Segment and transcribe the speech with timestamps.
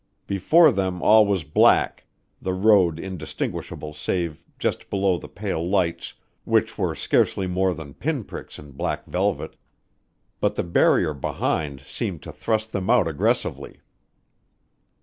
[0.25, 2.05] Before them all was black,
[2.41, 8.23] the road indistinguishable save just below the pale lights which were scarcely more than pin
[8.23, 9.55] pricks in black velvet.
[10.39, 13.81] But the barrier behind seemed to thrust them out aggressively.